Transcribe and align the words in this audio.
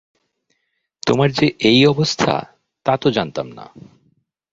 তোমার 1.07 1.29
যে 1.31 1.47
এই 1.59 1.79
অবস্থা, 1.87 2.33
তা 2.85 2.93
তো 2.97 3.07
জানতাম 3.11 3.47
না। 3.51 3.65